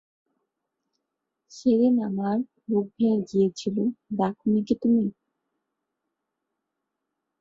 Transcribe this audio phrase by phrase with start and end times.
[1.51, 2.37] সেদিন আমার
[2.67, 3.77] বুক ভেঙে গিয়েছিল,
[4.11, 5.05] দেখ নি কি তুমি।